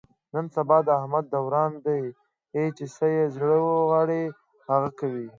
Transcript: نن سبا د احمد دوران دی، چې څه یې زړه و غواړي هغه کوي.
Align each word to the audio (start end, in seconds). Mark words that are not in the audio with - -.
نن 0.33 0.45
سبا 0.55 0.77
د 0.87 0.89
احمد 0.99 1.25
دوران 1.35 1.71
دی، 1.85 2.01
چې 2.77 2.85
څه 2.95 3.05
یې 3.15 3.25
زړه 3.35 3.55
و 3.63 3.67
غواړي 3.89 4.21
هغه 4.69 4.89
کوي. 4.99 5.27